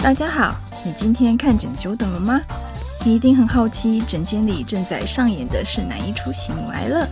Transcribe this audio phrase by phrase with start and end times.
[0.00, 0.54] 大家好，
[0.84, 2.40] 你今天看诊久等了吗？
[3.04, 7.06] 你一定很好奇，诊间里正在上演的是哪一出喜怒哀乐？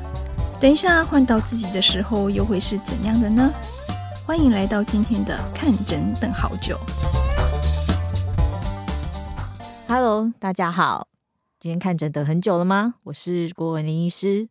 [0.60, 3.50] 等一下换到自己的时候，又会是怎样的呢？
[4.26, 6.78] 欢迎来到今天的看诊等好久。
[9.88, 11.08] Hello，大家好，
[11.60, 12.94] 今天看诊等很久了吗？
[13.04, 14.48] 我是郭文林医师。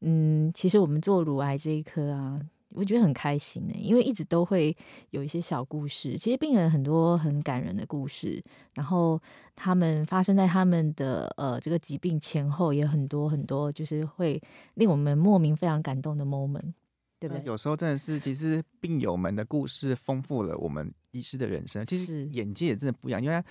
[0.00, 2.40] 嗯，其实我们做乳癌这一科啊。
[2.76, 4.76] 我觉得很开心呢，因为一直都会
[5.10, 6.16] 有一些小故事。
[6.18, 8.40] 其实病人很多很感人的故事，
[8.74, 9.18] 然后
[9.54, 14.38] 他们发生在他们的呃这个疾病前后也很多很多，就是会
[14.74, 16.74] 令我们莫名非常感动的 moment，
[17.18, 17.42] 对不对？
[17.44, 23.22] 有时候真的是，其实病友们的故事丰富了我们医师的人生，其实眼界也真的不一样。
[23.22, 23.42] 因为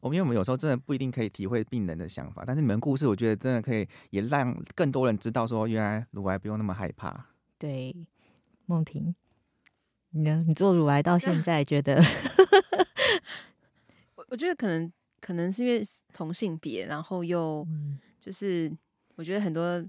[0.00, 7.26] 我们因为我们有时候真的不一定可以体会病人的想法，但是你们故事，我觉得真的可以也让更多人知道说，原来乳癌不用那么害怕。
[7.58, 7.94] 对。
[8.70, 9.12] 梦婷，
[10.10, 10.40] 你呢？
[10.46, 12.00] 你做乳癌到现在觉得？
[14.14, 17.66] 我我觉得可能可能是因为同性别，然后又
[18.20, 18.72] 就是
[19.16, 19.84] 我觉得很多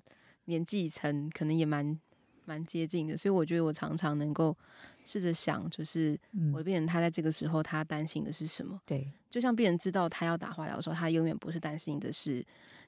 [0.45, 2.00] 年纪层可能也蛮
[2.45, 4.58] 蛮接近的，所以我觉得我常常能够
[5.06, 6.19] 试着想，就是
[6.52, 8.81] 我的病人他在这个时候他担心的是什么？
[8.88, 12.44] 对，就像病人知道他要打化疗的时候，他永远不是担心的是。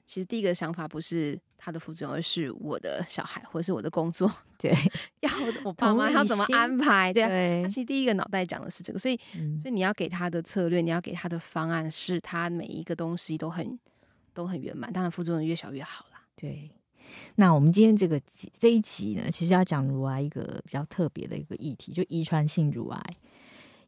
[0.06, 4.30] 其实第一个想法不是他的副作用，而是我的小孩或者是我的工作。
[4.58, 4.74] 对，
[5.20, 5.30] 要
[5.64, 7.12] 我爸妈要怎么安排？
[7.12, 13.78] 对啊，对，他其实第一个脑袋讲的是这个，所以，嗯、所以你要给他的策略，你要给他的方案，是他每一个东西都很
[14.32, 14.92] 都很圆满。
[14.92, 16.22] 当然，副作用越小越好啦。
[16.36, 16.70] 对。
[17.36, 23.02] 那我们今天这个集这一集呢，其实要讲乳癌一个比较特别的一个议题，就遗传性乳癌。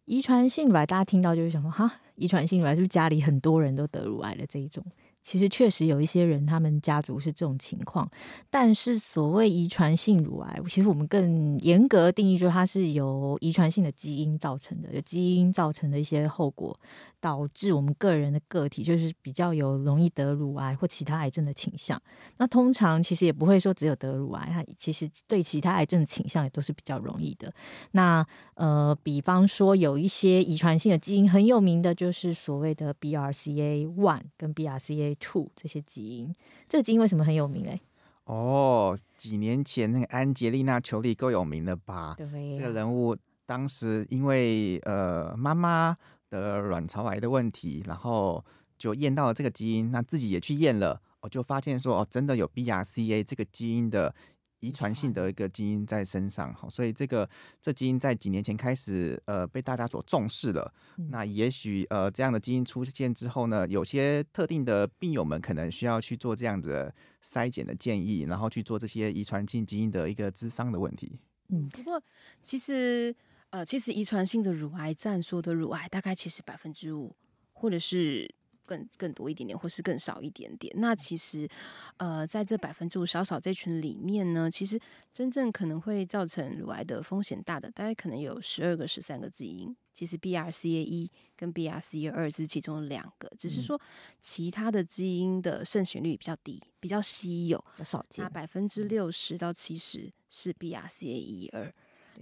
[0.05, 4.85] 遗传性乳癌，大家听到就是想说，哈，遗传性乳癌是不是家里很多人都得乳癌的这一种？
[5.27, 8.09] 其实确实有一些人，他们家族是这种情况。
[8.49, 16.79] 但是所谓遗传性乳癌，其实我们更严格定义，就是它是由遗传性的基因造成的，有基因造成的一些后果，
[17.21, 22.01] 导致我们个人的个体就是比较有容易得乳癌或其他癌症的倾向。
[22.37, 27.53] 那通常其实也不会说只有得乳癌，它其实对其他癌症的倾向也都是比较容易的。
[27.91, 35.16] 那呃，比方说有一些遗传性的基因很有名的，就是所谓的 BRCA one 跟 BRCA。
[35.19, 36.35] Two 这些基因，
[36.69, 37.67] 这个基因为什么很有名？
[37.69, 37.81] 哎，
[38.25, 42.15] 哦，几年前那个安吉丽娜·裘丽够有名了吧？
[42.17, 45.97] 对，这个人物当时因为呃妈妈
[46.29, 48.45] 得卵巢癌的问题，然后
[48.79, 54.15] 就验到了这个基因，那自己也去验了，我就发现说哦，真的有 BRCA 这个基因的。
[54.61, 57.29] 遗传性的一个基因在身上，好，所以这个
[57.61, 60.73] 这基因在几年前开始呃被大家所重视了。
[60.97, 71.21] 嗯、那也许呃这样的基因出现之后呢，有些特定的病友们可能需要去做这样子的筛检的建议，然后去做这些遗传性基因的一个咨商的问题。
[71.49, 72.03] 嗯，不过
[72.43, 73.15] 其实
[73.51, 77.17] 呃其实遗传性的乳癌占所有的乳癌大概其实百分之五，
[77.53, 78.35] 或者是。
[78.67, 80.75] 更更多一点点，或是更少一点点。
[80.79, 81.49] 那其实，
[81.97, 84.79] 呃，在这百分之五少少这群里面呢，其实
[85.15, 89.75] 真正可能会造成乳癌的风险大的，大概可能有十二个、十三个基因。
[89.95, 93.81] 其实 BRCA 一跟 BRCA 二是其中两个，只是说
[94.21, 98.23] 其他的基因的盛行率比较低，比较稀有，少见。
[98.23, 101.73] 那百分之六十到七十是 BRCA 一二，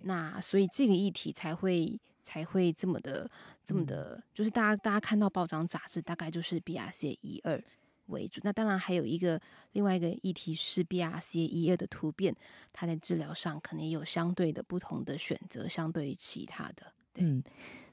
[0.02, 1.98] 那所以这个议题才会。
[2.24, 3.30] 才会这么的，
[3.62, 7.62] 这么的，就是大家大家看到报章杂志，大概就是 BRCA 一二
[8.06, 8.40] 为主。
[8.42, 9.38] 那当然还有一个
[9.72, 12.34] 另外一个议题是 BRCA 一二的突变，
[12.72, 16.92] 它在治疗上可能也有相对的不同的选择，相对于其他的。
[17.16, 17.44] 嗯，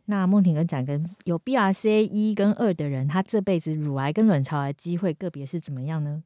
[0.05, 6.23] 那孟婷跟展根有 BRCA 一跟二的人，他这辈子乳癌跟卵巢癌机会个别是怎么样呢？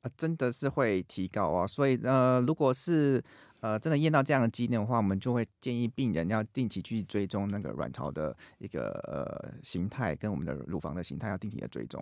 [0.00, 3.22] 啊，真的是会提高啊，所以呃，如果是。
[3.64, 11.98] 呃，真的验到这样的基因的话，我们就会建议病人要定期去追踪那个卵巢的一个呃形态，跟我们的乳房的形态要定期的追踪。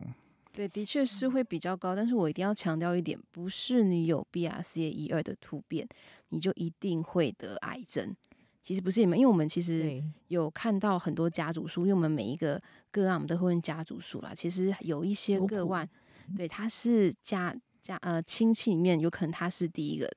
[0.53, 5.87] 对，的确是会比较高，但是我一定要强调一点，不是你有 BRCA 一二的突变，
[6.31, 8.12] 你就一定会得癌症。
[8.61, 12.60] 其实不是你们，因为我们其实有看到很多家族书，因为我们每一个
[12.91, 14.33] 个案我们都会问家族书啦。
[14.34, 15.89] 其实有一些个案，
[16.36, 20.13] 对，他是家家呃亲戚里面有可能他是第一个。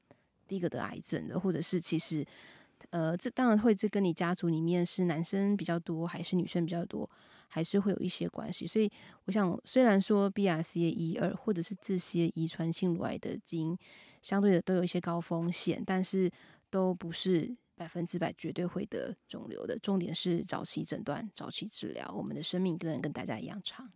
[0.47, 2.25] 第一个得癌症的，或者是其实，
[2.89, 7.09] 呃，这当然会这跟你家族里面是男生比较多还是女生比较多，
[7.47, 8.65] 还是会有一些关系。
[8.65, 8.89] 所以，
[9.25, 13.77] 我想虽然说 BRCA 一二或者是这些遗传性乳癌的基因
[14.21, 16.31] 相对的都有一些高风险，但是
[16.69, 19.77] 都不是百分之百绝对会得肿瘤的。
[19.79, 23.89] 重点是早期诊断、早期治疗，我们的生命跟跟大家一样长。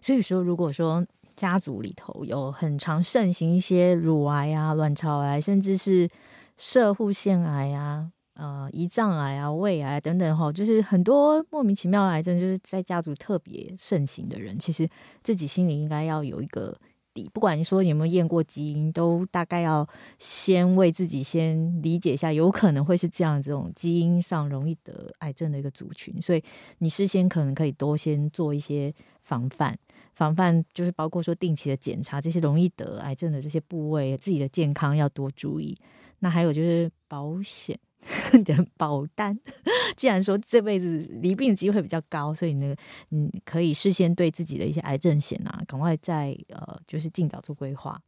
[0.00, 1.06] 所以说，如果说。
[1.36, 6.08] 家族里头有很常盛行一些乳癌啊、卵巢癌，甚至是
[6.56, 14.88] 射护腺癌啊，呃胰脏癌啊、胃癌等等哈，就是很多莫名其妙的癌症，就是在家族特别盛行的人，其实
[15.22, 16.74] 自己心里应该要有一个
[17.12, 17.30] 底。
[17.32, 19.86] 不管你说有没有验过基因，都大概要
[20.18, 26.42] 先为自己先理解一下，有可能会是这样这种基因上容易得癌症的一个族群，所以
[26.78, 29.76] 你事先可能可以多先做一些防范，
[30.16, 35.76] 防范就是包括说定期的检查这些容易得癌症的这些部位，自己的健康要多注意。
[36.18, 37.78] 那还有就是保险。
[38.44, 39.38] 的保单，
[39.96, 42.74] 既然说这辈子罹病机会比较高，所以呢，
[43.10, 48.00] 嗯，可以事先对自己的一些癌症险啊，赶快在呃，就是尽早做规划。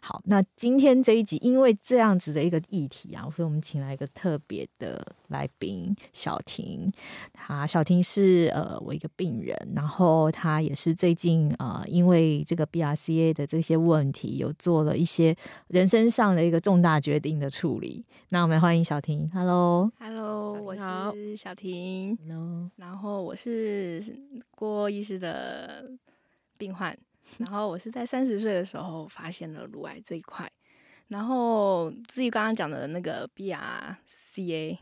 [0.00, 6.90] 好，那今天这一集因为这样子的一个议题啊，所以我们请来一个特别的来宾小婷。
[7.34, 15.36] 她小婷是呃我一个病人，然后她也是最近呃因为这个 BRCA 的这些问题，有做了一些
[15.68, 18.06] 人生上的一个重大决定的处理。
[18.30, 24.02] 那我们欢迎小婷，Hello，Hello，我是小婷，Hello，然后我是
[24.50, 25.90] 郭医师的
[26.56, 26.96] 病患。
[27.36, 30.50] 然后我是在三十岁的时候发现了乳癌这一块，
[31.08, 34.78] 然后至于刚刚讲的那个 BRCA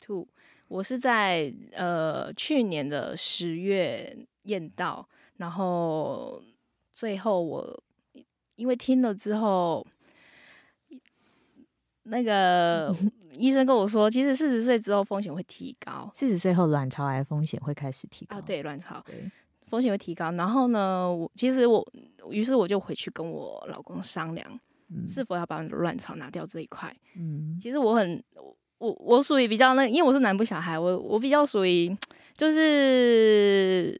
[0.00, 0.26] two，
[0.66, 6.42] 我是在呃去年的十月验到，然后
[6.90, 7.82] 最后我
[8.56, 9.86] 因为听了之后，
[12.02, 12.92] 那个
[13.36, 18.36] 医生跟我说，其实四十岁之后风险会提高，四十岁后卵巢癌风险会开始提高。
[18.36, 19.02] 啊，对，卵巢。
[19.06, 19.30] 对。
[19.66, 21.84] 风险会提高，然后呢，我其实我，
[22.30, 24.46] 于是我就回去跟我老公商量，
[24.90, 26.94] 嗯、是否要把卵巢拿掉这一块。
[27.16, 28.22] 嗯，其实我很，
[28.78, 31.96] 我我属于比较那，因为我是南部小孩，我我比较属于
[32.36, 33.98] 就是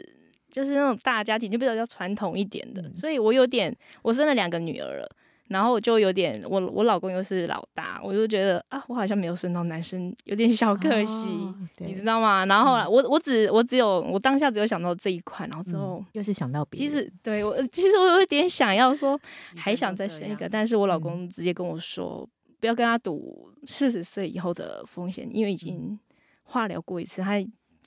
[0.52, 5.10] 就是那种大家庭，就比较传统一点的，嗯、所以我有点，我生了两个女儿了。
[5.54, 12.44] 然后我就有点，我我老公又是老大，我就觉得啊，我好像没有生到男生，有点小可惜，哦、你知道吗？
[12.46, 19.16] 然后后来、嗯、我我只我只有我当下只有想到这一块，然后之后、嗯、又是想到别，其实对我其实我有点想要说，
[19.54, 25.96] 还想再生一个，但是我老公直接跟我说，嗯、不要跟他赌四十岁以后的风险，因为已经
[26.42, 27.34] 化疗过一次，他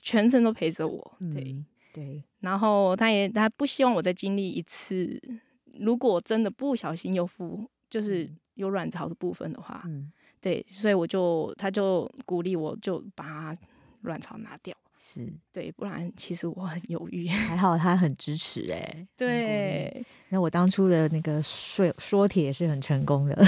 [0.00, 5.20] 全程都陪着我，对、嗯、对，然后他也他不希望我再经历一次。
[5.78, 10.10] 如果真的不小心有腹，就是有卵巢的部分的话，嗯，
[10.40, 13.56] 对，所以我就他就鼓励我，就把
[14.02, 17.28] 卵巢拿掉，是对，不然其实我很犹豫。
[17.28, 23.34] 还 好他很支持、欸，哎，对，那我当初的那个说说帖也是很成功的。
[23.36, 23.46] 的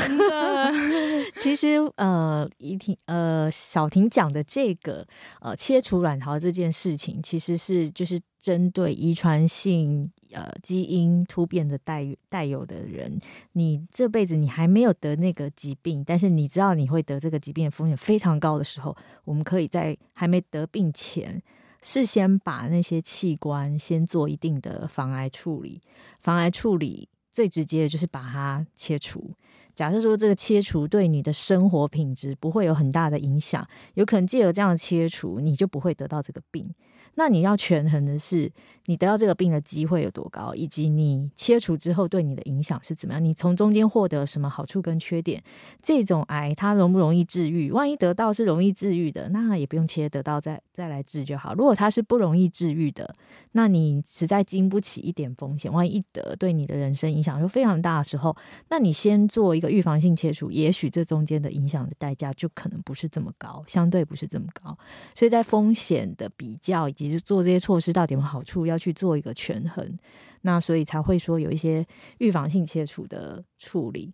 [1.38, 5.06] 其实呃，怡婷呃，小婷讲的这个
[5.40, 8.20] 呃，切除卵巢这件事情，其实是就是。
[8.42, 13.18] 针对遗传性呃基因突变的带带有的人，
[13.52, 21.42] 你这辈子你还没有得那个疾病，但是你知道你会得这个疾病的风险非常高的时候，我们可以在还没得病前，
[21.82, 25.80] 事先把那些器官先做一定的防癌处理。
[26.20, 29.32] 防癌处理最直接的就是把它切除。
[29.74, 36.68] 假设说这个切除对你的生活品质不会有很大的影响，有可能借由这样的切除，你就不会得到这个病。
[37.16, 38.50] 那你要权衡的是，
[38.86, 43.22] 你得到这个病的机会有多高，以及你切除之后对你的影响是怎么样？
[43.22, 45.42] 你从中间获得什么好处跟缺点？
[45.82, 47.70] 这种癌它容不容易治愈？
[47.72, 51.52] 万一得到是容易治愈的，那也不用切，得到再再来治就好。
[51.54, 53.14] 如果它是不容易治愈的，
[53.52, 58.34] 那你实在经不起一点风险，万一得对你的人生影响就非常大的时候，
[58.70, 64.76] 那你先做一个预防性切除，也许这中间的影响的代价就可能不是这么高，相对不是这么高。
[65.14, 66.88] 所以在风险的比较。
[67.00, 69.98] 其实做这些措施到底有没有好处，要去做一个权衡，
[70.42, 71.86] 那所以才会说有一些
[72.18, 74.12] 预防性切除的处理。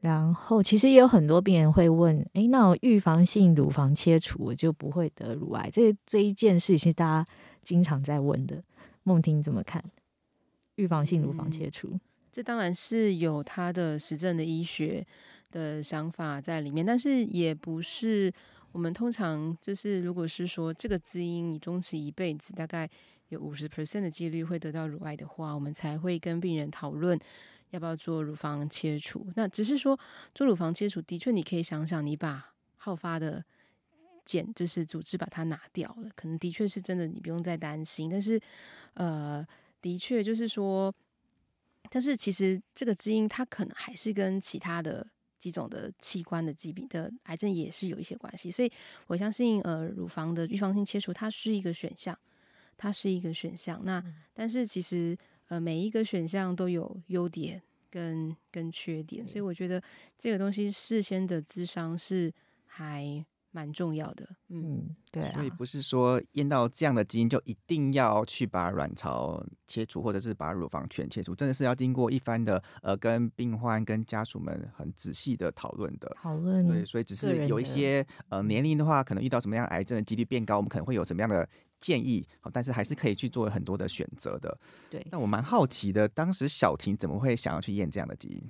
[0.00, 5.70] 然后其实也有很多病人会问：诶，那我预防性乳房切除我就不会得乳癌？
[5.72, 7.26] 这这一件事情是大家
[7.62, 8.62] 经常在问的。
[9.04, 9.82] 梦婷怎么看？
[10.74, 11.88] 预防性乳房切除？
[11.88, 12.00] 嗯，
[12.30, 15.04] 这当然是有它的实证的医学
[15.50, 18.30] 的想法在里面，但是也不是。
[18.76, 22.86] 我们通常就是，如果是说这个基因你终其一辈子大概
[23.30, 27.18] 有五十 percent 的几率会得到乳癌的话，我们才会跟病人讨论
[27.70, 29.26] 要不要做乳房切除。
[29.34, 29.98] 那只是说
[30.34, 33.42] 做乳房切除，的确你可以想想，你把好发的
[34.26, 38.10] 茧就是组织把它拿掉了，可能的确是真的，你不用再担心。
[38.10, 38.38] 但是，
[38.92, 39.42] 呃，
[39.80, 40.94] 的确就是说，
[41.88, 45.06] 但是其实这个基因它可能还是跟其他的。
[45.38, 48.72] 几种的器官的疾病的癌症也是有一些关系，所以
[49.06, 52.18] 我相信，呃，乳房的预防性切除它是一个选项，
[52.76, 53.80] 它是一个选项。
[53.84, 54.02] 那
[54.32, 55.16] 但是其实，
[55.48, 59.82] 呃，每一个选项都有优点跟跟缺点，所以我觉得
[60.18, 62.32] 这个东西事先的智商是
[62.64, 63.24] 还
[63.56, 64.28] 蛮蛮重要的。
[64.48, 65.34] 嗯，对啊。
[65.34, 76.66] 所以不是说验到这样的基因就一定要去把卵巢切除，或者是把乳房全切除，真的是要经过一番的呃跟病患跟家属们很仔细的讨论的讨论。
[76.66, 81.48] 对，所以只是有一些呃年龄的话，可能遇到什么样癌症的几率变高，我们可能会有什么样的
[81.80, 84.56] 建议，但是还是可以去做很多的选择的。
[84.88, 85.04] 对。
[85.10, 88.42] 那我蛮好奇的，当时小婷怎么会想要去验这样的基因？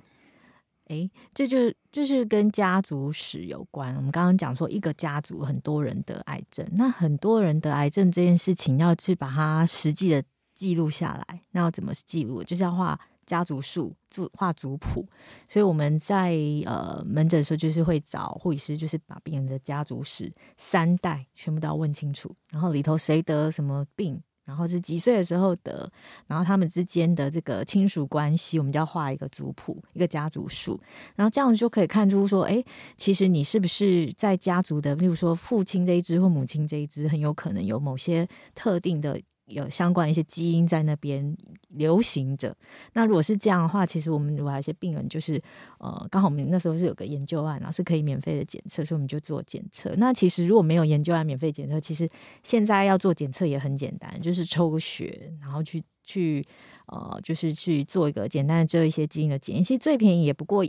[0.89, 3.95] 哎，这就就是跟家族史有关。
[3.95, 12.43] 我们刚刚讲说，一个家族很多人得癌症，那很多人得癌症这件事情，要去把它实际的记录下来，那要怎么记录？
[12.43, 15.05] 就是要画家族树，做画族谱。
[15.49, 24.21] 所以我们在呃门诊的时候，就是会找护理师，就是把病人的家族史三代全部都要问清楚，然后里头谁得什么病。
[24.47, 25.87] 然后是几岁的时候得，
[26.25, 30.79] 然后他们之间的这个亲属关系，我们就要画一个族谱，一个家族树，
[31.15, 32.63] 然后这样就可以看出说，哎，
[32.95, 38.25] 其实你是不是在家族的，例如说父亲这一支或母亲这一支，很有可能有某些
[38.55, 39.21] 特定的。
[39.47, 41.35] 有相关一些基因在那边
[41.69, 42.55] 流行着。
[42.93, 45.41] 那如果是这样的话，其实我们如果有一些病人，就是
[45.79, 49.93] 呃，刚好我们那时候是有个研究案，然后是可以免费的检测，所以我们就做检测。
[49.97, 52.07] 那其实如果没有研究案免费检测，其实
[52.43, 56.45] 现在要做检测也很简单，就是抽个血，然后去去
[56.87, 59.63] 呃，就是去做一个简单的这一些基因的检验。
[59.63, 60.65] 其实最便宜也不过。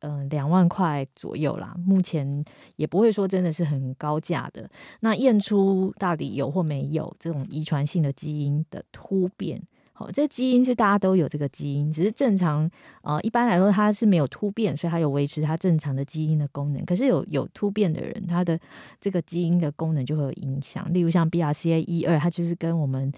[0.00, 2.44] 嗯、呃，两万块左右啦，目前
[2.76, 4.68] 也不会说真的是很高价的。
[5.00, 9.62] 那验出到底有或没有这种遗传性的基因的突变。
[9.98, 12.70] 好，这基因是大家都有这个基因，只是正常
[13.02, 16.84] 呃，一般来说它是没有突变，所以它有维持它正常的基因的功能。
[16.84, 18.56] 可是有有突变的人，他的
[19.00, 20.88] 这个基因的功能就会有影响。
[20.94, 23.10] 例如像 BRCA 一二，它就是跟我们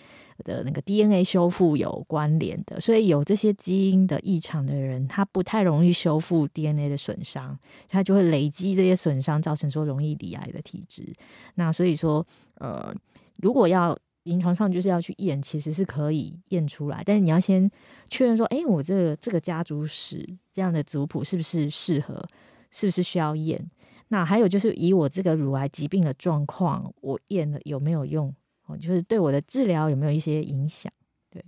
[0.42, 7.58] 的那个 DNA 修复有关联的，所以有这些基因的异常的人，他不太容易修复 DNA 的损伤，
[7.90, 11.12] 他就会累积这些损伤，造成说容易罹癌的体质。
[11.56, 12.90] 那所以说，呃，
[13.37, 13.94] 如果要
[14.25, 17.71] 临床上就是要去验，其实是可以验出来，但是你要先
[18.09, 22.27] 确认说，哎，我这个这个家族史这样的族谱是不是适合，
[22.71, 23.67] 是不是需要验？
[24.09, 28.35] 那还有就是以我这个乳癌疾病的状况，我验了有没有用？
[28.67, 30.93] 哦，就是对我的治疗有没有一些影响？
[31.31, 31.45] 对，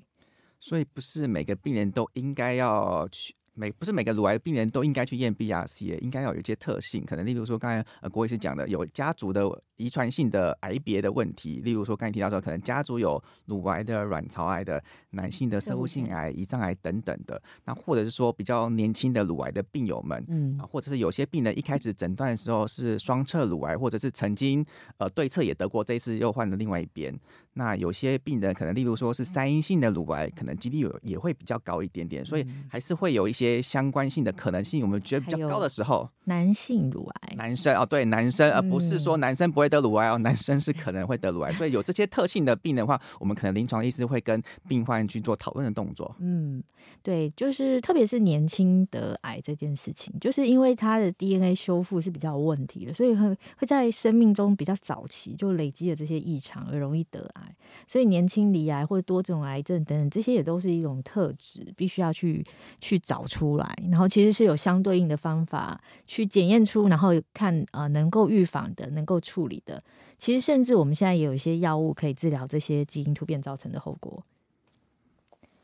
[0.59, 3.35] 所以不是每个病人都应该要去。
[3.55, 9.43] 每不是每个乳癌病人都应该去验 BRCA，应该要有一些特性，可能例如说刚才呃郭医师讲的有家族的
[9.77, 24.65] 遗传性的癌别的问题，例如说刚才提到说可能家族有乳癌的、卵巢癌的、男性的生物性癌、胰脏癌等等的，那或者是说比较年轻的乳癌的病友们，嗯，或者是有些病人一开始诊断的时候是双侧乳癌，或者是曾经
[24.99, 27.15] 呃对侧也得过，这一次又换了另外一边。
[27.55, 34.83] 那有些病人可能，例如说是三阴性的乳癌，可能几率有也会比较高一点点，所以还是会有一些相关性的可能性。
[34.83, 41.53] 我们觉得比较高的时候，男性乳癌，男生哦，对，男生，而不是说男生不会得乳癌哦，男生是可能会得乳癌。
[41.57, 46.15] 所以有这些特性的病人的话，我们可能临床医师会跟病患去做讨论的动作。
[46.21, 46.63] 嗯，
[47.03, 57.55] 对，就是特别是年轻得癌这件事情，就是因为他的 DNA 修复是比较有问题的，所以会会在生命中比较早期就累积了这些异常，而容易得癌。
[57.87, 62.45] 所以年轻罹癌或者多种癌症等等，这些也都是一种特质，必须要去
[62.81, 63.67] 去找出来。
[63.91, 69.83] 然后其实是有相对应的方法去检验出，然后看呃能够预防的、能够处理的。
[70.19, 74.23] 其实甚至我们现在也有一些药物可以治疗这些基因突变造成的后果。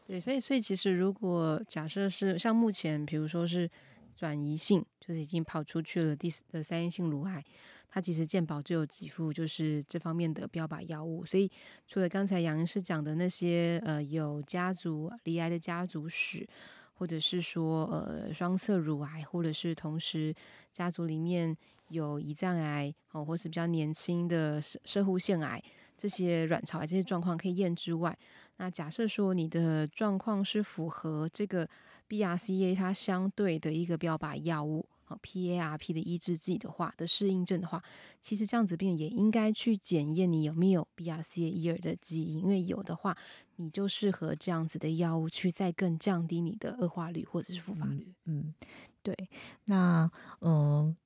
[0.07, 3.71] 对，所以所以其实如果假设是像目前，比如说是
[4.17, 7.45] 转移性，就是已经跑出去了第的三阴性乳癌。
[7.91, 11.25] 它其实健保就有几副，就是这方面的标靶药物。
[11.25, 11.51] 所以
[11.87, 16.47] 除了刚才杨医师讲的那些，呃，有家族罹癌的家族史，
[16.99, 20.35] 或者是说呃双侧乳癌，或者是同时
[20.73, 21.57] 家族里面
[21.89, 25.63] 有胰脏癌哦，或是比较年轻的射射护腺癌
[25.97, 28.17] 这些卵巢癌这些状况可以验之外，
[28.57, 31.69] 那假设说你的状况是符合这个
[32.09, 34.85] BRCA 它相对的一个标靶药物。
[35.23, 37.83] PARP 的抑制剂的话的适应症的话，
[38.21, 43.17] 其实这样子病人也应该去检验你有没有 BRCA1 的基因，因为有的话，
[43.57, 48.15] 你就适合这样子的药物去再更降低你的恶化率或者是复发率。
[48.27, 48.55] 嗯，嗯，
[49.03, 49.15] 对。
[49.65, 50.11] 那
[50.41, 50.51] 嗯。
[50.89, 50.97] 呃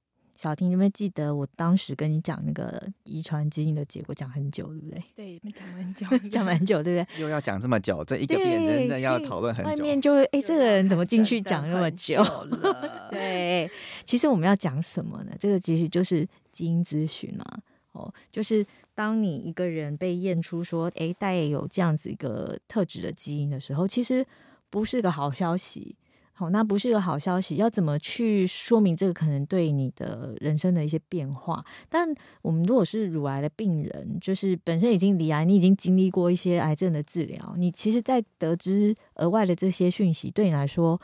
[0.42, 5.04] 小婷，有没有记得我当时跟你讲那个遗传基因的结果，讲很久，对不对？
[5.14, 7.22] 对，讲很久， 讲蛮久，对不对？
[7.22, 9.70] 又要讲这么久，这一个病人真的要讨论很久。
[9.70, 12.20] 外面就会，哎、欸，这个人怎么进去讲那么久？
[12.20, 13.70] 了 对，
[14.04, 15.32] 其实我们要讲什么呢？
[15.38, 17.44] 这个其实就是基因咨询嘛。
[17.92, 24.26] 哦，就是当你一个人被验出说，哎、欸，带有这样子一个特质的基因的时候，其实
[24.70, 25.94] 不是个好消息。
[26.34, 27.56] 好，那不是个好消息。
[27.56, 31.62] 要怎么去说明这个可能对你的人生的一些变化？
[31.90, 32.08] 但
[32.40, 40.98] 我们如果是乳癌的病人，就是本身已经离癌，你已经经历过一些癌症的治疗，你其实，在得知额外的这些讯息，对你来说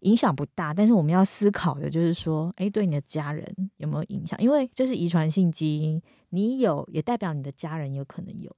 [0.00, 0.74] 影响不大。
[0.74, 3.46] 但是我们要思考的就是说，诶，对你的家人
[3.76, 4.38] 有没有影响？
[4.42, 8.54] 因为这是遗传性基因，你有也代表你的家人有可能有。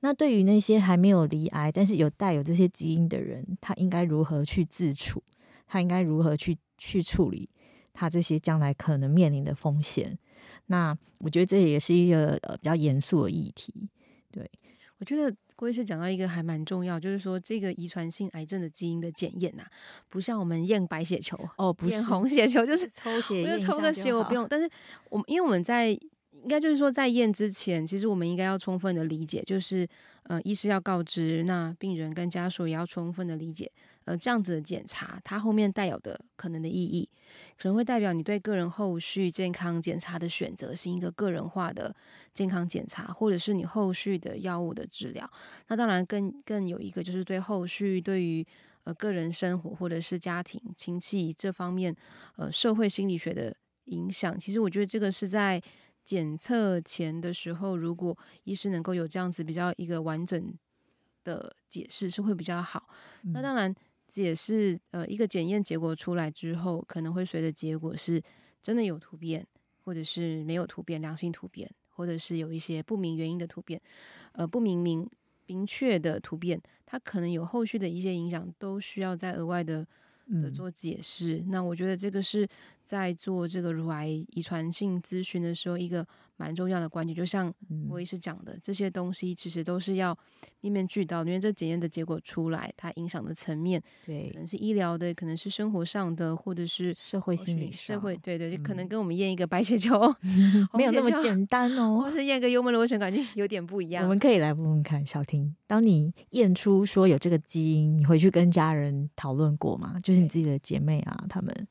[0.00, 5.22] 那对于那些还没有离癌，但是有带有这些基因的人，他应该如何去自处？
[5.70, 7.48] 他应该如何去去处理
[7.92, 10.18] 他这些将来可能面临的风险？
[10.66, 13.88] 那我觉得这也是一个呃比较严肃的议题。
[14.32, 14.50] 对，
[14.98, 19.62] 我觉得郭医师讲到一个还蛮重要，就是说这个遗传性癌症的基因的检验呐，
[20.08, 24.44] 不像我们验白血球哦，不是验红血球，就是 抽血，我就抽个血我不用。
[24.50, 24.68] 但是
[25.08, 29.86] 我们因为我们在应该就是说在验之前，其实我们应该要充分的理解，就是
[30.24, 33.70] 呃，医师要告知，那病人跟家属也要充分的理解。
[34.06, 37.08] 呃，这样子的检查，它后面带有的可能的意义，
[37.58, 41.94] 可能会代表你对个人后续健康检查的选择是一个个人化的
[42.32, 45.30] 健康检查，或者是你后续的药物的治疗。
[45.68, 48.44] 那当然更更有一个就是对后续对于
[48.84, 51.94] 呃个人生活或者是家庭亲戚这方面
[52.36, 53.54] 呃社会心理学的
[53.84, 54.36] 影响。
[54.40, 55.62] 其实我觉得这个是在
[56.04, 60.52] 检测前的时候，如果医师能够有这样子比较一个完整
[61.22, 62.88] 的解释，是会比较好。
[63.24, 63.72] 嗯、那当然。
[64.10, 68.20] 解释呃，一个检验结果出来之后，可能会随着结果是
[68.60, 69.46] 真的有突变，
[69.84, 73.80] 或者是没有突变，良性突变，或者是有一些不明原因的突变，
[74.32, 75.08] 呃，不明明
[75.46, 79.86] 明确的突变，它可能有后续的一些影响，都需要再额外的
[80.42, 81.38] 的做解释。
[81.38, 82.46] 嗯、那我觉得这个是
[82.90, 86.04] 在做这个乳癌遗传性咨询的时候一个。
[86.40, 87.52] 蛮重要的观点，就像
[87.90, 90.18] 我也是讲的，嗯、这些东西其实都是要
[90.62, 104.02] 面面俱到，因为这检验的结果出来，它影响的层面，对，可能是医疗的，可能是生活上的，或者是社会心理、社会，对对，就可能跟我们验一个白血球、嗯、没有那么简单哦， 或是验个幽门螺旋杆菌有点不一样。
[104.04, 109.94] 我们可以来问问看，小婷，当你验出说有这个基因，你回去跟家人讨论过吗？
[110.02, 111.68] 就是你自己的姐妹啊，他们，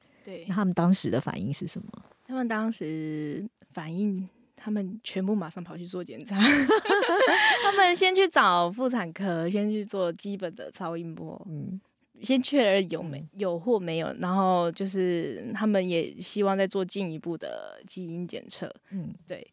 [0.49, 1.88] 他们当时的反应是什么？
[2.27, 4.27] 他们当时反应。
[4.62, 6.35] 他们全部马上跑去做检查，
[7.63, 11.79] 他们先去找妇产科，先去做基本的超音波，嗯，
[12.21, 19.49] 先确认有没有或没有，然后就是他们也希望再做进一步的基因检测，嗯，对，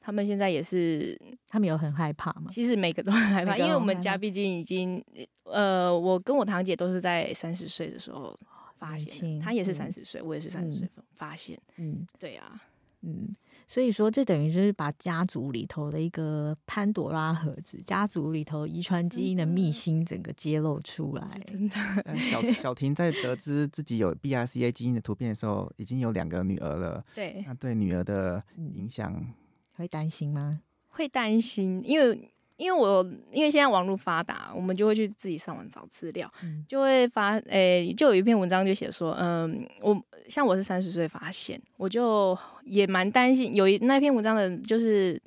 [0.00, 2.46] 他们现在也是，他们有很害怕吗？
[2.50, 5.00] 其实每个都很害怕，因为我们家毕竟已经，
[5.44, 8.36] 呃，我跟我堂姐都是在三十岁的时候
[8.78, 12.60] 发现，他也是三十岁，我也是三十岁发现，嗯，对啊，
[13.02, 13.34] 嗯。
[13.70, 21.28] 所以说，这等于就是把家族里头的一个潘朵拉盒子，家族里头遗传基因的秘辛整个揭露出来。
[21.44, 21.76] 真的，
[22.16, 27.04] 小小婷在得知自己有 BRCA 基因的突变的时候，已经有两个女儿了。
[27.14, 29.34] 对，那对女儿的影响，
[29.74, 30.62] 会担心吗？
[30.86, 32.32] 会担心，因为。
[32.58, 39.96] 因为我因为现在网络发达，我们就会去自己上网找资料，嗯、就会发诶、欸，就有一篇文章就写说，嗯，我
[40.28, 43.54] 像我是三十岁发现，我就也蛮担心。
[43.54, 45.22] 有一那篇文章的，就是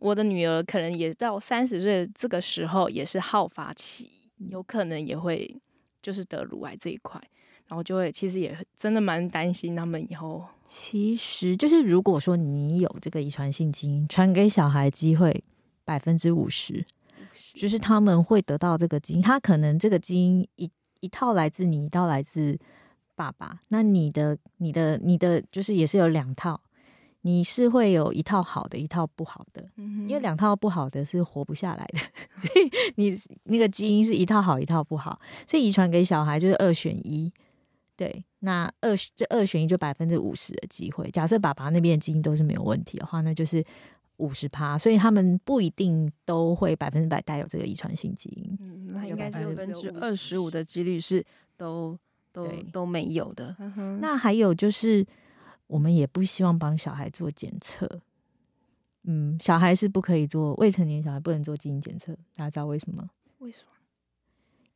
[0.00, 4.10] 我的女儿可能也到三十岁这个时候也是好发期，
[4.50, 5.56] 有可能也会
[6.02, 7.22] 就是得乳癌这一块，
[7.68, 10.44] 然后就会其实也真的蛮担心他们以后。
[10.64, 15.44] 其实就是如果说你有这个遗传性基因，传给小孩机会。
[15.84, 16.84] 百分之五十，
[17.54, 22.58] 就是他们会得到这个基因，他可能这个基因一一套来自你，一套来自
[23.14, 23.58] 爸爸。
[23.68, 26.60] 那你的、你的、你的，就是也是有两套，
[27.22, 29.68] 你是会有一套好的，一套不好的。
[29.76, 30.08] 嗯。
[30.08, 31.98] 因为两套不好的是活不下来的，
[32.38, 37.32] 所以你那个基因是一套好，一套不好，所以遗传给小孩就是二选一。
[37.96, 41.10] 对，那二这二选一就百分之五十的机会。
[41.10, 43.64] 假设爸爸那边的基因都是没有问题的话，那就是。
[44.18, 48.56] 五十趴，所以他们不一定都会百分之百带有这个遗传性基因。
[48.60, 51.24] 嗯，那应该百分之二十五的几率是
[51.56, 51.98] 都
[52.32, 53.56] 都都没有的。
[53.58, 55.04] 嗯、那还有就是，
[55.66, 58.00] 我们也不希望帮小孩做检测。
[59.04, 62.12] 嗯，小孩是不可以做，未成年小孩不能做基因检测。
[62.36, 63.08] 大家知道为什么？
[63.38, 63.68] 为什么？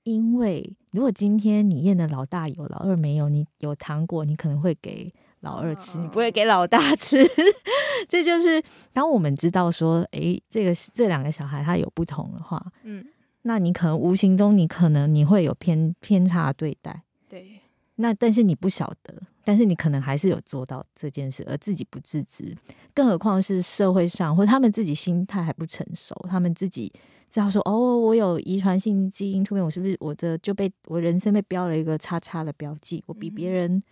[0.02, 5.06] 因为如果今天你验的老大有，老二没有，你有糖果，你可能会给。
[5.46, 7.18] 老二吃，你不会给老大吃，
[8.10, 8.60] 这就是
[8.92, 13.06] 当我们知道说，哎、欸，这个这两个小孩他有不同的话，嗯，
[13.42, 17.60] 那你可能无形中你可能你会有偏偏差对待，对。
[17.98, 22.54] 那但是你不晓得，但是你可能还是有做到这件事，而自己不自知。
[22.92, 26.92] 更何况是社会上或他们自己心态还不成熟，他们自己
[27.30, 33.02] 知道说哦，我有遗传性基因突变，我是不是我的就被我人生被标了一个叉叉的标记？
[33.06, 33.82] 我比别人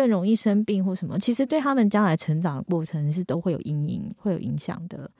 [0.00, 1.18] 更容易生病或什么？
[1.18, 5.10] 其实对他们将来成长的过程是都会有阴影，会有影响的。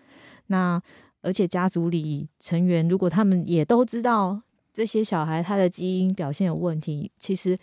[0.46, 0.80] 那
[1.20, 4.40] 而且家族里成员如果他们也都知道
[4.72, 7.58] 这些小孩他的基因表现有问题，其实。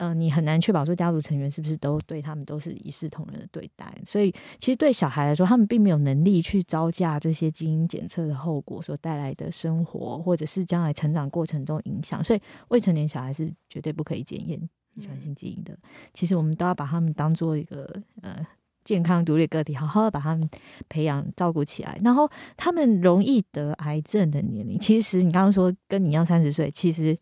[0.00, 12.22] 嗯、你很难确保说家族成员是不是都对他们都是一视同仁的对待，所以其实对小孩来说，他们并没有能力去招架这些基因检测的后果所带来的生活，或者是将来成长过程中影响。
[12.22, 15.78] 所以未成年小孩是绝对不可以检验遗传性基因的。
[16.12, 17.88] 其实我们都要把他们当做一个
[18.22, 18.44] 呃
[18.82, 20.48] 健康独立个体，好好的把他们
[20.88, 21.98] 培养照顾起来。
[22.02, 27.16] 然后他们容易得癌症的年龄，其实你刚刚说跟你一样三十岁，其实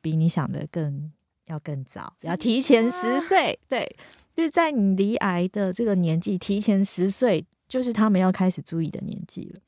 [0.00, 1.12] 比你想的更。
[1.48, 3.96] 要更早，要提前十岁，对，
[4.36, 9.60] 就是在你离癌的这个年纪，提前十岁，就是他们要开始注意的年纪了。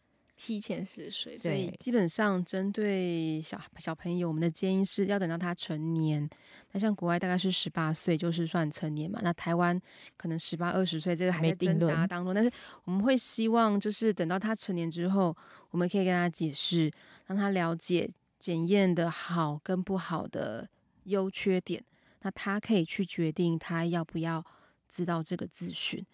[0.42, 6.26] 提前十岁，所以基本上针对小小朋友，我们的建议是要等到他成年。
[6.72, 9.20] 那像国外大概是十八岁，就是算成年嘛。
[9.22, 9.78] 那台湾
[10.16, 12.34] 可能十八二十岁，这个还在挣扎当中。
[12.34, 12.50] 但是
[12.84, 15.36] 我们会希望，就是等到他成年之后，
[15.70, 16.90] 我们可以跟他解释，
[17.26, 20.66] 让他了解检验的好跟不好的。
[21.04, 21.82] 优缺点，
[22.20, 24.44] 那他可以去决定他要不要
[24.90, 26.04] 知道这个资讯。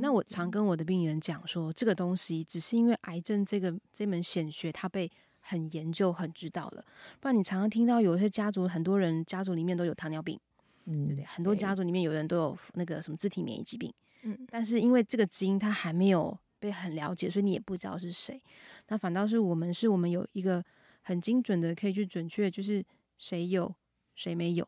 [0.00, 6.84] 那我常跟我的病人讲说，这个东西只是因为癌症这个这门显学，它被很研究、很知道了。
[7.18, 10.38] 不然你常常听到有一些家族，很多人家族里面都有糖尿病，
[10.84, 11.24] 嗯，对不对？
[11.24, 18.40] 很多家族里面有人都有那个什么自体免疫疾病，嗯，但是因为这个基因它还没有被很了解，所以你也不知道是谁。
[18.88, 20.62] 那反倒是我们，是我们有一个
[21.02, 22.84] 很精准的，可以去准确，就是
[23.18, 23.74] 谁有。
[24.18, 24.66] 谁没有？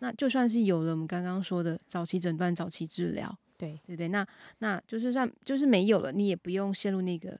[0.00, 4.08] 那就算是有了，我们刚刚说的早期诊断、早期治疗，对对不对？
[4.08, 4.26] 那
[4.58, 7.38] 那就是算就是没有了，你也不用陷入那个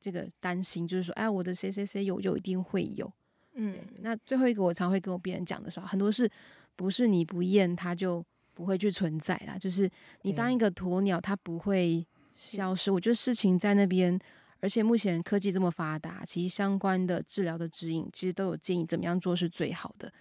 [0.00, 3.10] 这个担心，就是说，哎，我的谁谁谁有就一定会有。
[3.54, 6.28] 嗯，那最后一个，我常会跟我别人讲的时候，很多事
[6.76, 9.88] 不是你不验它就不会去存在啦，就是
[10.22, 12.90] 你当一个鸵鸟，它不会消失。
[12.90, 14.18] 我觉得事情在那边，
[14.58, 20.12] 而且目前科技这么发达，其实相关的治疗的指引，其实都有建议怎么样做是最好的。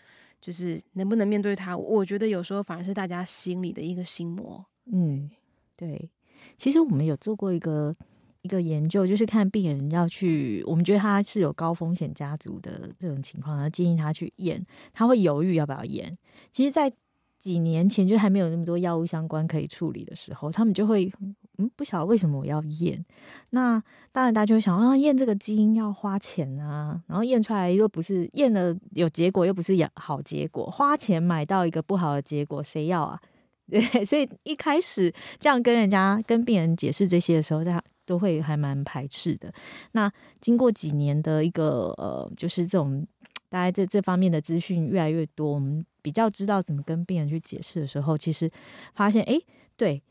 [0.44, 4.66] 就是能不能面对它，我觉得有时候反而是大家心里的一个心魔。
[4.92, 5.30] 嗯，
[5.78, 6.12] 对。
[6.58, 7.94] 其实我们有做过一个
[8.42, 16.18] 一个研究，就是看病人要去，我们觉得他是有高风险家族的这种情况，然后建议他去验，他会犹豫要不要验。
[16.52, 16.92] 其实，在
[17.40, 21.10] 几年前就还没有那么多药物相关可以处理的时候，他们就会。
[21.58, 23.06] 嗯，不晓得为什么我要验。
[23.52, 33.20] 那当然，大家就会想啊，验这个基因要花钱啊，然后验出来又不是验了有结果，又不是好结果，花钱买到一个不好的结果，谁要啊？
[33.70, 39.54] 对，所以一开始这样跟人家跟病人解释这些的时候，大家都会还蛮排斥的。
[39.94, 40.12] 那
[40.42, 43.08] 经过几年的一个呃，就是这种
[43.48, 48.50] 大家这这方面的资讯越来越多，我们比较知道怎么跟病人去解释的时候，其实
[48.96, 49.39] 发现哎，
[49.78, 50.02] 对。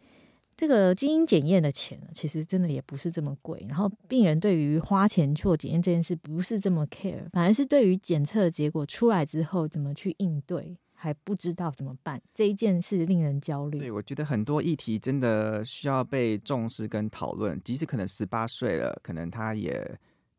[0.57, 3.65] 这个基因检验的钱其实真的也不是这么贵。
[3.69, 13.79] 然后病人对于花钱做检验这件事不是这么 care，反而是对于检测结果出来之后怎么去应对，还不知道怎么办这一件事令人焦虑。
[13.79, 17.61] 对，我觉得很多议题真的需要被重视跟讨论。
[17.65, 19.99] 即使可能十八岁了，可能他也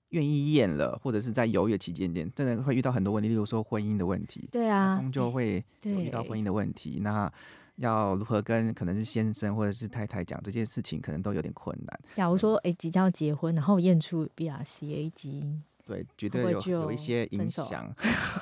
[0.09, 4.47] 愿意验了，或者是在犹豫的期间点，真的会遇到很多问题，例如说婚姻的问题。
[4.51, 6.99] 对啊，终究会有遇到婚姻的问题。
[7.01, 7.31] 那
[7.77, 11.99] 要如何跟可能是先生或者是太太讲这件事情，可能都有点困难。
[12.13, 17.93] 假如说，哎、欸，即将要结婚，然后验出 BRCA 基因，对，绝对有有一些影响，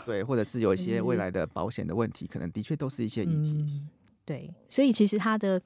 [0.05, 3.53] 对，或者是有一些未来的保险的问题，可能的确都是一些议题。
[3.53, 3.89] 嗯、
[4.25, 5.61] 对，所以其实它的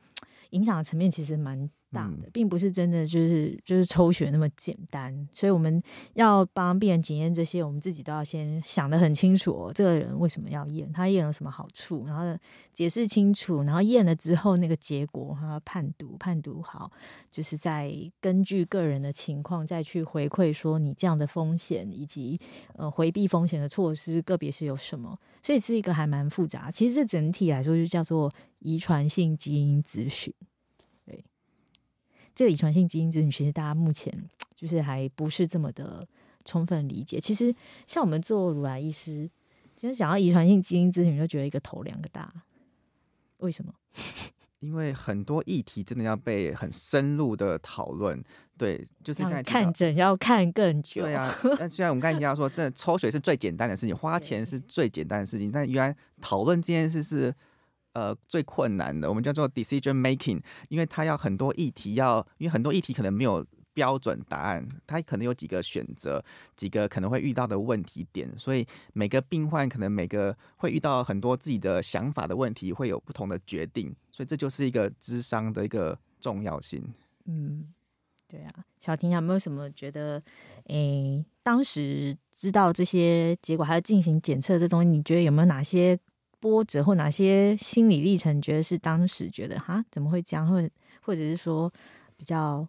[0.51, 1.69] 影响的层面其实蛮。
[1.95, 5.81] 大的，并不是真的就是就是抽血那么简单，所以我们
[6.13, 12.37] 要帮病人检验这些，我们自己都要先想得很清楚哦，这个人为什么要验，他验有什么好处，然后
[12.73, 16.91] 解释清楚，然后验了之后那个结果他要判读判读好，
[17.31, 22.37] 就是再根据个人的情况再去回馈说你这样的风险以及
[22.75, 26.69] 呃回避风险的措施个别是有什么，所以是一个还蛮复杂。
[26.69, 28.29] 其实这整体来说就叫做
[28.59, 30.33] 遗传性基因咨询。
[32.35, 34.13] 这个遗传性基因咨询，其实大家目前
[34.53, 36.05] 就是还不是这么的
[36.43, 37.19] 充分理解。
[37.19, 37.55] 其实
[37.87, 39.29] 像我们做乳癌医师，
[39.75, 42.31] 其实想要遗传性基因咨询，就觉得一个头两个大。
[43.37, 43.73] 为什么？
[44.59, 48.23] 因为很多议题真的要被很深入的讨论。
[48.57, 51.03] 对，就是看诊要看更久。
[51.03, 57.35] 对啊， 但虽然我们刚才提到说，这抽血是最简单的事情，花钱是最简单的事情，但原来讨论这件事是
[57.95, 66.23] 呃最困难的，我们叫做 decision making，因为它要很多议题要，因为很多议题可能没有标准答案，它可能有几个选择，
[66.55, 76.83] 几个可能会遇到的问题点，所以每个病患可能每个会遇到很多自己的想法的问题，会有不同的决定，所以这就是一个智商的一个重要性。
[77.25, 77.73] 嗯，
[78.27, 80.21] 对啊，小婷有没有什么觉得，
[80.67, 85.97] 诶、当时知道这些结果还要进行检测这种，你觉得有没有哪些
[86.45, 90.61] 波折或哪些心理历程，觉得是当时觉得哈怎么会这样，或
[91.01, 91.73] 或者是说
[92.15, 92.67] 比较。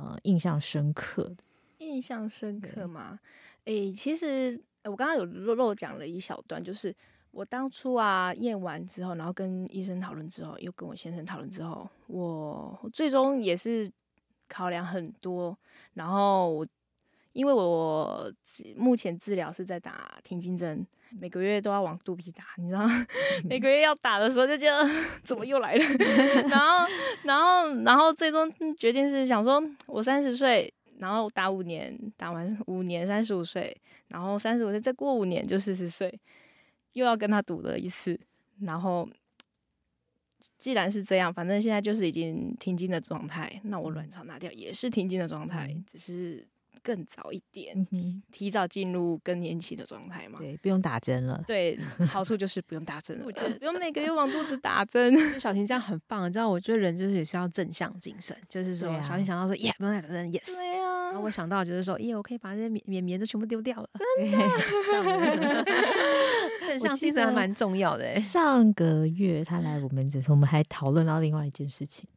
[0.00, 1.38] 呃，印象深刻的，
[1.78, 3.18] 印象深刻吗？
[3.64, 6.94] 诶、欸，其实我刚刚有漏漏讲了一小段，就是
[7.32, 13.90] 我当初啊验完之后，然后跟医生讨论之后，又跟我先生讨论之后，我最终也是
[14.46, 15.58] 考量很多，
[15.94, 16.64] 然后我
[17.32, 18.32] 因为我
[18.76, 20.86] 目前治疗是在打停经针。
[21.10, 23.06] 每个月都要往肚皮打，你知道吗？
[23.48, 24.88] 每个月要打的时候就觉得
[25.22, 25.84] 怎么又来了，
[26.48, 26.86] 然后，
[27.24, 33.74] 然后，然后最终决定是想说，我三十岁，然后打五年，打完五年三十五岁，
[34.08, 36.20] 然后三十五岁再过五年就四十岁，
[36.92, 38.18] 又要跟他赌了一次。
[38.60, 39.08] 然后
[40.58, 46.46] 既然是这样，反正现在就是已经停经的状态，那我卵巢拿掉也是停经的状态，只是。
[46.82, 50.38] 更早一点，提提早进入更年期的状态嘛？
[50.38, 51.42] 对，不用打针了。
[51.46, 53.24] 对， 好处就是不用打针了。
[53.26, 55.38] 我觉得不用每个月往肚子打针。
[55.40, 56.48] 小婷这样很棒，你知道？
[56.48, 60.46] 我觉得人就是也是要正向精神，就是说，啊、小婷想到说，耶，不用打针，yes。
[60.46, 61.06] 对啊。
[61.08, 63.88] 然后我想到就是说，耶，我可以把这些棉棉棉都全部丢掉了。
[64.20, 65.64] 真的。
[66.66, 68.14] 正向精神还蛮重要的。
[68.16, 72.08] 上个月他来我们这，我们还讨论到另外一件事情。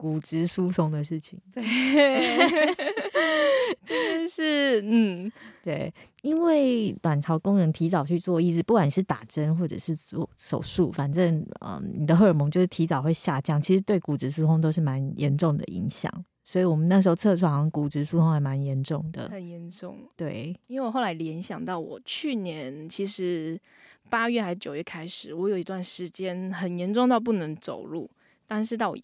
[0.00, 1.62] 骨质疏松的事情，对，
[3.84, 5.30] 真的是，嗯，
[5.62, 16.10] 对，因为卵巢功能提早去做抑制，不管是打针或者是做手术，反正，嗯，你的荷尔蒙就是提早会下降，其实对骨质疏松都是蛮严重的影响。
[16.46, 19.98] 所以我们那时候测出好像骨质疏松还蛮严重的，很严重。
[20.16, 23.60] 对，因为我后来联想到，我去年其实
[24.08, 28.10] 八月还是九月开始，我有一段时间很严重到不能走路，
[28.46, 28.96] 但是到我。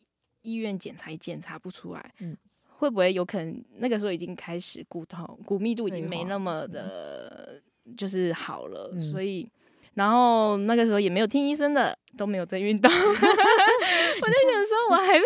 [0.46, 2.36] 医院检查也检查不出来，嗯，
[2.68, 7.60] 会不会有可能那个时候已经开始骨头骨密度已经没那么的，
[7.96, 9.48] 就是好了，嗯、所以
[9.94, 12.88] 然后那个时候也没有听医生的，都没有在运动。
[12.94, 15.22] 我就想说，我还应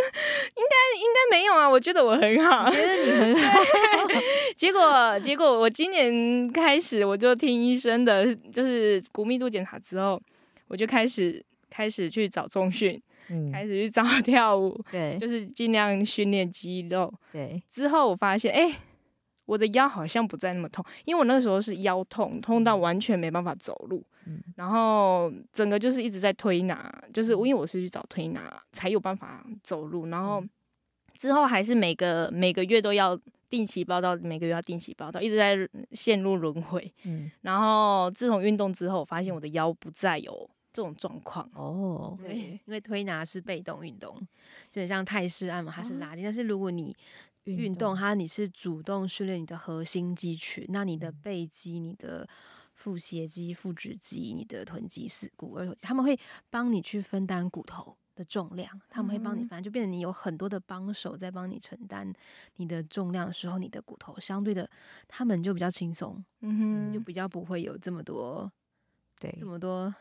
[0.56, 3.60] 该应该没有啊，我觉得我很好，觉得你很好。
[4.56, 10.20] 结果结果我今年开始我就听医生的，就是骨密度检查之后，
[10.68, 13.00] 我就开始开始去找重训。
[13.30, 17.12] 嗯、开始去找 跳舞，对，就是尽量训练肌肉。
[17.32, 18.76] 对，之后我发现，哎、欸，
[19.46, 24.04] 我的腰好像不再那么痛，因为我那个时候是腰痛，痛到完全没办法走路。
[24.26, 30.08] 嗯，然后整个就是一直在推拿，就是因为我是去找推拿才有办法走路。
[30.08, 30.44] 然后
[31.16, 35.56] 之后还是每个每个月都要定期报到，每个月要定期报到，一直在
[35.92, 36.92] 陷入轮回。
[37.04, 40.50] 嗯，然后自从运动之后，我发现我的腰不再有。
[40.72, 41.50] 这种状况。
[41.54, 44.20] 哦，对，因为推拿是被动运动，
[44.70, 46.24] 就像泰式按摩，它是拉筋。
[46.24, 46.96] 但是如果你
[47.44, 52.28] 运动，它你是主动训练你的核心肌群，那你的背肌、你的
[52.74, 56.18] 腹斜肌、腹直肌、你的臀肌、四股，而他们会
[56.50, 62.12] 帮你去分担骨头的重量，他们会帮你，反正就变成你有很多的帮手在帮你承担
[62.56, 64.68] 你的重量的时候，你的骨头相对的，
[65.08, 68.50] 他们就比较轻松，嗯哼，就比较不会有这么多，
[69.18, 69.92] 对，这么多。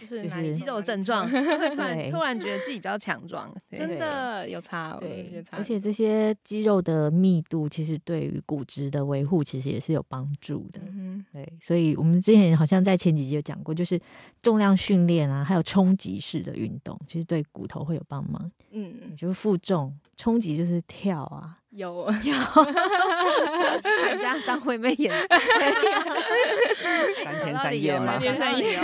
[0.00, 5.56] 就是肌肉症状，会突 然突然觉得自己比较强壮，真的有差，对，有差。
[5.56, 10.80] 而且这些肌肉的密度，其实对于骨质的维护，其实也是有帮助的。
[10.84, 11.52] 嗯，对。
[11.60, 14.00] 所以我们之前好像在前几集有讲过，就是
[14.42, 18.50] 重量训练啊，还有冲击式的运动，其实对骨头会有帮忙。
[18.70, 21.57] 嗯，就是负重冲击，就是跳啊。
[21.78, 22.34] 有有，
[24.02, 28.18] 参加张惠妹演唱会，三天三夜吗？
[28.18, 28.76] 三天三夜。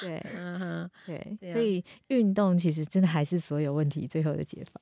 [0.00, 4.80] 对，嗯哼，对，所以运动其实真的还是所有问题最后的解放。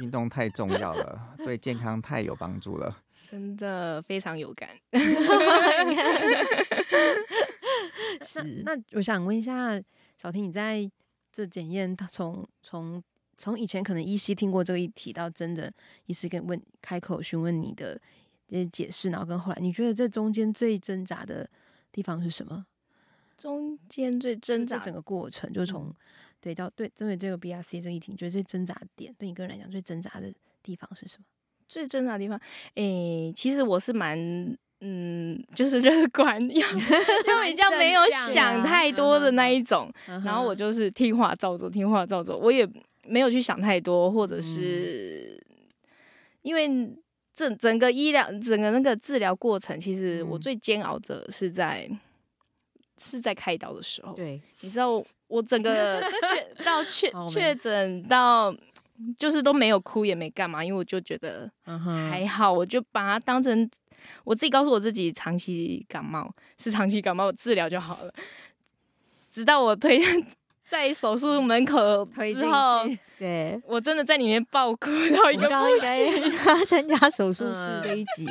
[0.00, 2.96] 运动太重要了，对健康太有帮助了，
[3.28, 4.70] 真的非常有感。
[8.24, 9.80] 是，那我想问一下
[10.16, 10.88] 小婷，你在
[11.32, 13.02] 这检验，从从。
[13.40, 15.72] 从以前可能依稀听过这个议题，到真的
[16.04, 17.98] 医师跟问开口询问你的
[18.46, 21.48] 这些解释，然后跟后来，你觉得这中间最挣扎的
[21.90, 22.66] 地方是什么？
[23.38, 25.94] 中间最挣扎整个过程，就从、嗯、
[26.38, 30.30] 对到对针对这个 BRCA 这个议题，你觉得最挣扎的点，对你个人来讲最挣扎的
[30.62, 31.24] 地方是什么？
[31.66, 32.38] 最挣扎的地方，
[32.74, 34.18] 诶、欸，其实我是蛮
[34.82, 36.72] 嗯，就是乐观，因为
[37.50, 39.90] 比较没有想太多的那一种。
[40.06, 42.68] 然后我就是听话照做，听话照做，我也
[43.06, 45.42] 没有去想太多，或者是
[46.42, 46.68] 因为
[47.34, 51.90] 整整个医疗整个那个治疗过程，其实我最煎熬的是在。
[53.02, 58.54] 是在开刀的时候，对，你知道我整个 确到确确诊到，
[59.18, 63.66] 就是都没有哭也没干嘛，因为我就觉得还好，我就把它当成
[64.22, 68.12] 我自己告诉我自己，长期感冒是长期感冒，治疗就好了。
[69.30, 69.98] 直到我推
[70.70, 73.60] 在手术门口之后，对。
[73.66, 76.30] 我真的在里面爆哭到一个不行。
[76.38, 78.24] 他 参加手术室这一集，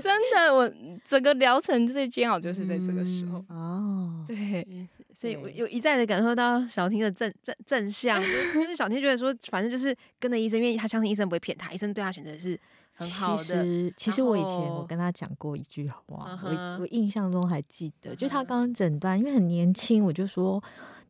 [0.00, 0.72] 真的我。
[1.04, 3.38] 整个疗程最煎熬就是在这个时候。
[3.48, 4.66] 哦，对，
[5.14, 12.58] 所以我有一再的感受到小婷的正正正向，就是小婷觉得说，反正就是跟着医生，因为他相信医生不会骗他，医生对他选择是
[12.94, 13.42] 很好的。
[13.42, 20.60] 其实，其实我以前我跟他讲过一句话，我我印象中还记得，就他刚刚诊断，因为很年轻，我就说，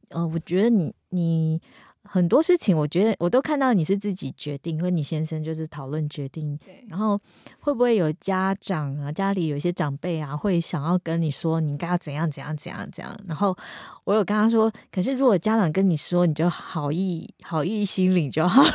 [0.08, 1.60] 呃，我觉得你你。
[2.08, 6.56] 很多事情，我觉得我都看到你是自己决定，和你先生就是讨论决定。
[6.58, 6.86] 对。
[6.88, 7.20] 然后
[7.58, 13.18] 会不会有家长啊，家里有一些长辈啊，会想要跟你说你应该要怎样怎样怎样怎样？
[13.26, 13.56] 然后
[14.04, 18.70] 我有跟他说，可是如果家长跟你说，你就好意好意心领就好了，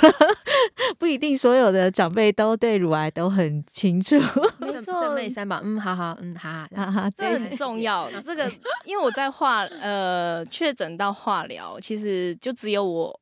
[1.01, 4.15] 不一定所有的长辈都对乳癌都很清楚。
[4.59, 8.07] 没错，正妹三宝，嗯，好好，嗯，好好， 哈哈，这很重要。
[8.21, 8.47] 这个
[8.85, 13.19] 因为我在化呃确诊到化疗，其实就只有我。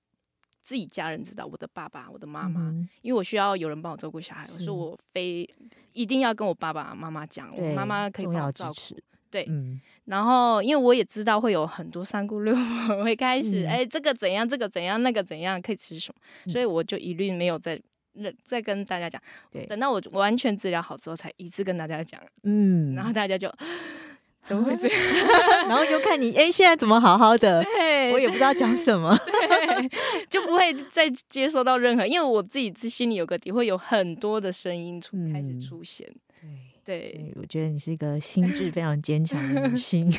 [0.62, 5.50] 自己家人知道，我的爸爸、我的妈妈，嗯、因为我需要有人帮我照顾小孩，我说我非
[5.94, 8.96] 一定要跟我爸爸妈妈讲，我妈妈可以帮我照顾。
[9.32, 17.80] 对，嗯、然后因为我也知道会有很多三姑六婆会开始，哎、嗯欸，这个怎样，这个怎样，那个怎样，可以吃什么，嗯、所以我就一律没有再
[18.44, 19.22] 再跟大家讲。
[19.52, 22.22] 对，等到我完全治疗好之后，才一次跟大家讲。
[22.44, 23.52] 嗯，然后大家就。
[24.42, 24.98] 怎么会这样？
[25.68, 27.63] 然后又看你，哎、欸，现在怎么好好的？
[28.13, 29.15] 我也不知道讲什么，
[30.28, 36.10] 就不会再接收到任何，因为我自己自心里有个底，会有很多的声音出开始出现。
[36.89, 40.10] 对，我觉得你是一个心智非常坚强的女性，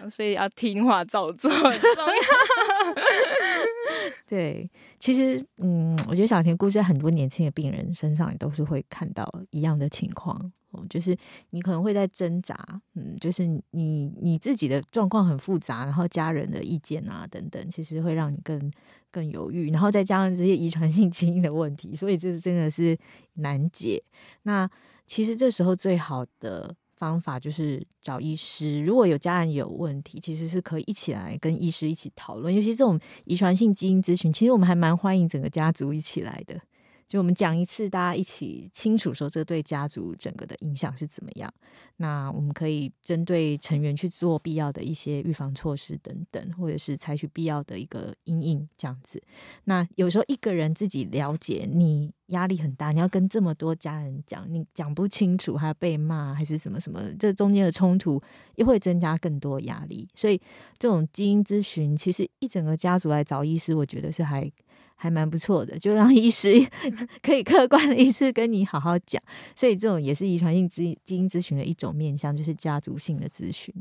[0.00, 2.94] 啊，所以要听话照做很重要。
[4.26, 10.50] 对，其实，嗯，我觉得小田故事在很多年轻的病人身上也都是会看到一样的情况。
[10.88, 11.16] 就是
[11.50, 12.56] 你可能会在挣扎，
[12.94, 18.72] 嗯，就是你你自己的状况很复杂，然后家人的意见啊等等，其实会让你更
[19.10, 22.96] 更犹豫，然后再加上这些遗传性基因的问题，所以这真的是
[23.34, 24.02] 难解。
[24.42, 24.68] 那
[25.06, 36.60] 其实这时候最好的方法就是找医师，如果有家人有问题，其实是可以一起来跟医师一起讨论，尤其这种遗传性基因咨询，其实我们还蛮欢迎整个家族一起来的。
[37.08, 41.52] 就我们讲一次，大家一起清楚说这个对家族整个的影响是怎么样。
[41.98, 49.22] 那我们可以针对成员去做必要的一些预防措施等等，或者是采取必要的一个因应这样子。
[49.64, 58.20] 那有时候一个人自己了解，你压力很大，你要跟这么多家人讲，你讲不清楚，还要被骂，还是什么什么，这中间的冲突
[58.56, 60.08] 又会增加更多压力。
[60.14, 60.40] 所以
[60.76, 64.50] 这种基因咨询，其实一整个家族来找医师，我觉得是还。
[64.96, 66.54] 还蛮不错的，就让医师
[67.22, 69.22] 可以客观的一次跟你好好讲，
[69.54, 73.72] 所以这种也是遗传性基基因咨询的一种面向，就是家族性的咨询，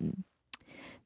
[0.00, 0.12] 嗯，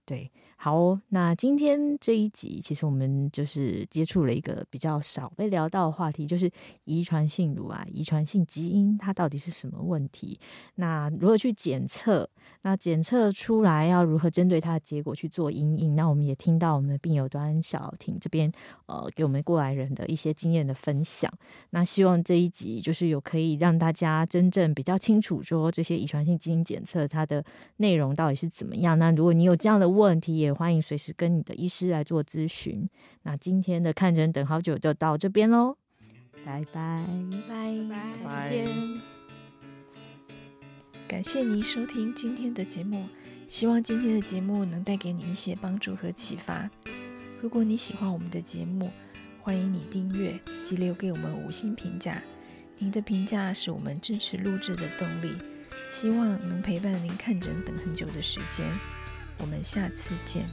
[0.04, 0.30] 对。
[0.64, 6.50] 好，那今天这一集其实我们就是接触了一个比较少被聊到的话题，就是
[6.84, 10.40] 遗传性乳癌、遗传性基因它到底是什么问题？
[10.76, 12.26] 那如何去检测？
[12.62, 15.94] 那检测出来要如何针对它的结果去做因应？
[15.94, 18.50] 那我们也听到我们的病友端小婷这边
[18.86, 21.30] 呃给我们过来人的一些经验的分享。
[21.70, 27.44] 那希望这一集就是有可以让大家真正比较清楚说这些遗传性基因检测它的
[27.76, 28.98] 内容到底是怎么样。
[28.98, 32.88] 那如果你有这样的问题，也欢迎随时跟你的医师来做咨询。
[33.22, 35.76] 那今天的看诊等好久就到这边喽，
[36.44, 37.06] 拜拜
[37.48, 39.00] 拜拜，再见。
[41.06, 43.06] 感谢您收听今天的节目，
[43.46, 46.70] 希望今天的节目能带给你一些帮助和启发。
[47.40, 48.90] 如果你喜欢我们的节目，
[49.40, 52.22] 欢迎你订阅及留给我们五星评价。
[52.78, 55.36] 您的评价是我们支持录制的动力。
[55.90, 58.66] 希望能陪伴您看诊等很久的时间。
[59.38, 60.48] 我们下次见。